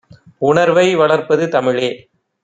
உணர்வை 0.41 0.95
வளர்ப்பது 0.95 1.47
தமிழே! 1.49 1.89